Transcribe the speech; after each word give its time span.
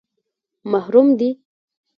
_محرم 0.71 1.07
دي؟ 1.19 1.29